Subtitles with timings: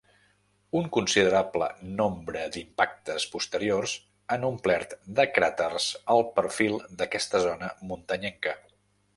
[0.77, 1.65] Un considerable
[1.99, 3.93] nombre d'impactes posteriors
[4.37, 8.61] han omplert de cràters el perfil d'aquesta zona muntanyenca.